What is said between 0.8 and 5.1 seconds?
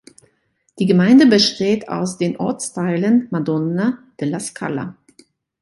Gemeinde besteht aus den Ortsteilen Madonna della Scala.